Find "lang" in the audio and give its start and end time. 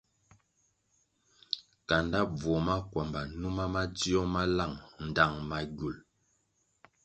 4.57-4.75